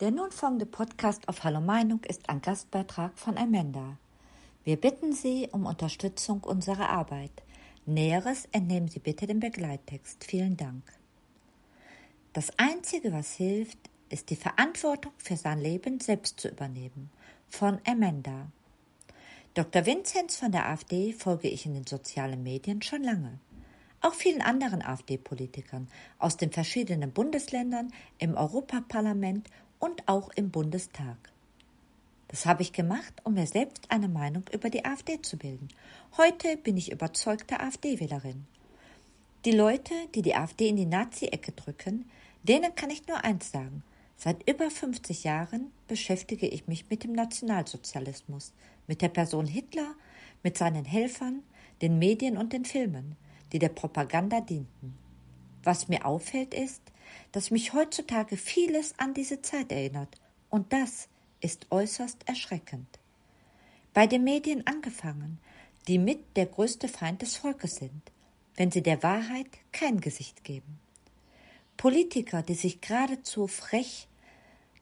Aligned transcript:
Der 0.00 0.10
nun 0.10 0.30
folgende 0.30 0.64
Podcast 0.64 1.28
auf 1.28 1.44
Hallo 1.44 1.60
Meinung 1.60 2.02
ist 2.04 2.30
ein 2.30 2.40
Gastbeitrag 2.40 3.18
von 3.18 3.36
Amanda. 3.36 3.98
Wir 4.64 4.80
bitten 4.80 5.12
Sie 5.12 5.46
um 5.52 5.66
Unterstützung 5.66 6.42
unserer 6.42 6.88
Arbeit. 6.88 7.42
Näheres 7.84 8.48
entnehmen 8.50 8.88
Sie 8.88 8.98
bitte 8.98 9.26
dem 9.26 9.40
Begleittext. 9.40 10.24
Vielen 10.24 10.56
Dank. 10.56 10.82
Das 12.32 12.50
Einzige, 12.58 13.12
was 13.12 13.34
hilft, 13.34 13.76
ist 14.08 14.30
die 14.30 14.36
Verantwortung 14.36 15.12
für 15.18 15.36
sein 15.36 15.60
Leben 15.60 16.00
selbst 16.00 16.40
zu 16.40 16.48
übernehmen. 16.48 17.10
Von 17.50 17.78
Amanda. 17.86 18.46
Dr. 19.52 19.84
Vinzenz 19.84 20.38
von 20.38 20.50
der 20.50 20.66
AfD 20.66 21.12
folge 21.12 21.48
ich 21.48 21.66
in 21.66 21.74
den 21.74 21.86
sozialen 21.86 22.42
Medien 22.42 22.80
schon 22.80 23.02
lange. 23.02 23.38
Auch 24.00 24.14
vielen 24.14 24.40
anderen 24.40 24.80
AfD-Politikern 24.80 25.88
aus 26.18 26.38
den 26.38 26.52
verschiedenen 26.52 27.12
Bundesländern, 27.12 27.92
im 28.16 28.34
Europaparlament 28.34 29.50
und 29.80 30.06
auch 30.06 30.30
im 30.36 30.50
Bundestag. 30.50 31.16
Das 32.28 32.46
habe 32.46 32.62
ich 32.62 32.72
gemacht, 32.72 33.12
um 33.24 33.34
mir 33.34 33.48
selbst 33.48 33.90
eine 33.90 34.06
Meinung 34.08 34.44
über 34.52 34.70
die 34.70 34.84
AfD 34.84 35.20
zu 35.20 35.36
bilden. 35.36 35.68
Heute 36.16 36.56
bin 36.56 36.76
ich 36.76 36.92
überzeugte 36.92 37.58
AfD-Wählerin. 37.58 38.46
Die 39.44 39.50
Leute, 39.50 39.94
die 40.14 40.22
die 40.22 40.36
AfD 40.36 40.68
in 40.68 40.76
die 40.76 40.86
Nazi-Ecke 40.86 41.50
drücken, 41.52 42.08
denen 42.44 42.72
kann 42.76 42.90
ich 42.90 43.08
nur 43.08 43.24
eins 43.24 43.50
sagen. 43.50 43.82
Seit 44.16 44.48
über 44.48 44.70
50 44.70 45.24
Jahren 45.24 45.72
beschäftige 45.88 46.46
ich 46.46 46.68
mich 46.68 46.88
mit 46.88 47.02
dem 47.02 47.14
Nationalsozialismus, 47.14 48.52
mit 48.86 49.02
der 49.02 49.08
Person 49.08 49.46
Hitler, 49.46 49.94
mit 50.42 50.56
seinen 50.56 50.84
Helfern, 50.84 51.42
den 51.82 51.98
Medien 51.98 52.36
und 52.36 52.52
den 52.52 52.64
Filmen, 52.64 53.16
die 53.52 53.58
der 53.58 53.70
Propaganda 53.70 54.40
dienten. 54.40 54.94
Was 55.64 55.88
mir 55.88 56.06
auffällt 56.06 56.54
ist, 56.54 56.82
dass 57.32 57.50
mich 57.50 57.72
heutzutage 57.72 58.36
vieles 58.36 58.94
an 58.98 59.14
diese 59.14 59.42
Zeit 59.42 59.72
erinnert, 59.72 60.20
und 60.48 60.72
das 60.72 61.08
ist 61.40 61.66
äußerst 61.70 62.28
erschreckend. 62.28 62.98
Bei 63.94 64.06
den 64.06 64.24
Medien 64.24 64.66
angefangen, 64.66 65.38
die 65.88 65.98
mit 65.98 66.36
der 66.36 66.46
größte 66.46 66.88
Feind 66.88 67.22
des 67.22 67.36
Volkes 67.36 67.76
sind, 67.76 68.02
wenn 68.56 68.70
sie 68.70 68.82
der 68.82 69.02
Wahrheit 69.02 69.48
kein 69.72 70.00
Gesicht 70.00 70.44
geben. 70.44 70.78
Politiker, 71.76 72.42
die 72.42 72.54
sich 72.54 72.80
geradezu 72.80 73.46
frech, 73.46 74.06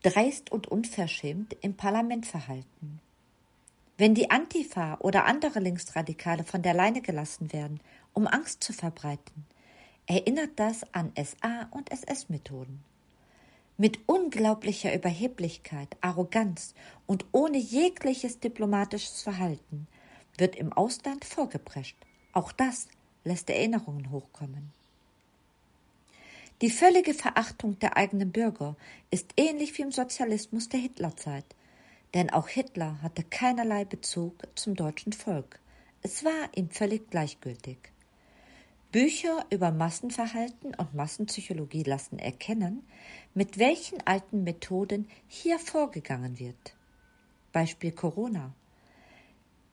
dreist 0.02 0.50
und 0.50 0.66
unverschämt 0.66 1.56
im 1.60 1.76
Parlament 1.76 2.26
verhalten. 2.26 3.00
Wenn 3.96 4.14
die 4.14 4.30
Antifa 4.30 4.96
oder 5.00 5.24
andere 5.24 5.60
Linksradikale 5.60 6.44
von 6.44 6.62
der 6.62 6.74
Leine 6.74 7.00
gelassen 7.00 7.52
werden, 7.52 7.80
um 8.14 8.26
Angst 8.26 8.62
zu 8.62 8.72
verbreiten, 8.72 9.46
erinnert 10.08 10.52
das 10.56 10.82
an 10.94 11.12
SA- 11.16 11.68
und 11.70 11.92
SS-Methoden. 11.92 12.82
Mit 13.76 14.00
unglaublicher 14.06 14.92
Überheblichkeit, 14.94 15.96
Arroganz 16.00 16.74
und 17.06 17.26
ohne 17.30 17.58
jegliches 17.58 18.40
diplomatisches 18.40 19.22
Verhalten 19.22 19.86
wird 20.38 20.56
im 20.56 20.72
Ausland 20.72 21.24
vorgeprescht. 21.24 21.96
Auch 22.32 22.52
das 22.52 22.88
lässt 23.22 23.50
Erinnerungen 23.50 24.10
hochkommen. 24.10 24.72
Die 26.62 26.70
völlige 26.70 27.14
Verachtung 27.14 27.78
der 27.78 27.96
eigenen 27.96 28.32
Bürger 28.32 28.76
ist 29.10 29.32
ähnlich 29.36 29.76
wie 29.76 29.82
im 29.82 29.92
Sozialismus 29.92 30.68
der 30.70 30.80
Hitlerzeit, 30.80 31.44
denn 32.14 32.30
auch 32.30 32.48
Hitler 32.48 33.00
hatte 33.02 33.22
keinerlei 33.22 33.84
Bezug 33.84 34.34
zum 34.54 34.74
deutschen 34.74 35.12
Volk. 35.12 35.60
Es 36.02 36.24
war 36.24 36.48
ihm 36.56 36.70
völlig 36.70 37.10
gleichgültig. 37.10 37.78
Bücher 38.98 39.46
über 39.50 39.70
Massenverhalten 39.70 40.74
und 40.74 40.92
Massenpsychologie 40.92 41.84
lassen 41.84 42.18
erkennen, 42.18 42.82
mit 43.32 43.56
welchen 43.60 44.04
alten 44.04 44.42
Methoden 44.42 45.06
hier 45.28 45.60
vorgegangen 45.60 46.40
wird. 46.40 46.74
Beispiel 47.52 47.92
Corona. 47.92 48.52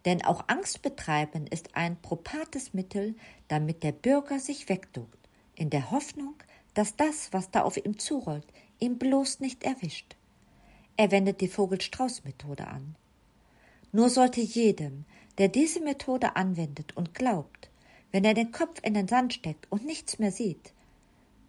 Denn 0.05 0.23
auch 0.23 0.43
Angst 0.45 0.83
betreiben 0.83 1.47
ist 1.47 1.75
ein 1.75 1.99
propates 1.99 2.75
Mittel, 2.75 3.15
damit 3.47 3.81
der 3.81 3.93
Bürger 3.93 4.37
sich 4.37 4.69
wegduckt, 4.69 5.27
in 5.55 5.71
der 5.71 5.89
Hoffnung, 5.89 6.35
dass 6.75 6.95
das, 6.95 7.33
was 7.33 7.49
da 7.49 7.63
auf 7.63 7.83
ihm 7.83 7.97
zurollt, 7.97 8.45
ihn 8.77 8.99
bloß 8.99 9.39
nicht 9.39 9.63
erwischt. 9.63 10.17
Er 10.97 11.09
wendet 11.09 11.41
die 11.41 11.47
Vogel-Strauß-Methode 11.47 12.67
an. 12.67 12.95
Nur 13.91 14.11
sollte 14.11 14.41
jedem, 14.41 15.05
der 15.39 15.47
diese 15.47 15.81
Methode 15.81 16.35
anwendet 16.35 16.95
und 16.95 17.15
glaubt, 17.15 17.71
wenn 18.11 18.23
er 18.23 18.33
den 18.33 18.51
Kopf 18.51 18.79
in 18.83 18.93
den 18.93 19.07
Sand 19.07 19.33
steckt 19.33 19.71
und 19.71 19.85
nichts 19.85 20.19
mehr 20.19 20.31
sieht, 20.31 20.73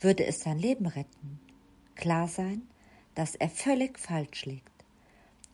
würde 0.01 0.27
es 0.27 0.41
sein 0.41 0.59
Leben 0.59 0.87
retten. 0.87 1.41
Klar 1.95 2.29
sein, 2.29 2.63
dass 3.15 3.35
er 3.35 3.49
völlig 3.49 3.99
falsch 3.99 4.45
liegt. 4.45 4.71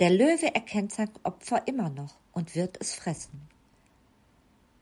Der 0.00 0.10
Löwe 0.10 0.54
erkennt 0.54 0.92
sein 0.92 1.10
Opfer 1.22 1.66
immer 1.68 1.90
noch 1.90 2.16
und 2.32 2.54
wird 2.54 2.76
es 2.80 2.94
fressen. 2.94 3.42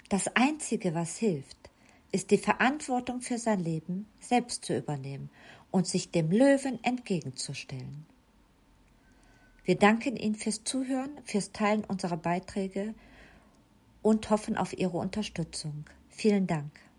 Das 0.09 0.35
Einzige, 0.35 0.95
was 0.95 1.19
hilft, 1.19 1.71
ist 2.13 2.31
die 2.31 2.39
Verantwortung 2.39 3.21
für 3.21 3.39
sein 3.39 3.61
Leben 3.61 4.07
selbst 4.19 4.65
zu 4.65 4.77
übernehmen 4.77 5.31
und 5.71 5.87
sich 5.87 6.11
dem 6.11 6.31
Löwen 6.31 6.83
entgegenzustellen. 6.83 8.07
Wir 9.65 9.77
danken 9.77 10.17
Ihnen 10.17 10.35
fürs 10.35 10.65
Zuhören, 10.65 11.11
fürs 11.25 11.53
Teilen 11.53 11.85
unserer 11.85 12.17
Beiträge 12.17 12.95
und 14.03 14.31
hoffen 14.31 14.57
auf 14.57 14.77
Ihre 14.77 14.97
Unterstützung. 14.97 15.85
Vielen 16.21 16.47
Dank. 16.47 16.90